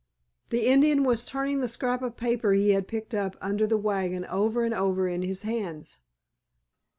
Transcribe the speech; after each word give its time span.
The 0.49 0.65
Indian 0.65 1.03
was 1.03 1.23
turning 1.23 1.59
the 1.59 1.67
scrap 1.67 2.01
of 2.01 2.17
paper 2.17 2.53
he 2.53 2.71
had 2.71 2.87
picked 2.87 3.13
up 3.13 3.35
under 3.39 3.67
the 3.67 3.77
wagon 3.77 4.25
over 4.25 4.65
and 4.65 4.73
over 4.73 5.07
in 5.07 5.21
his 5.21 5.43
hands. 5.43 5.99